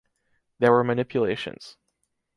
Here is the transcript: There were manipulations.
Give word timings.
There 0.57 0.71
were 0.71 0.83
manipulations. 0.83 1.77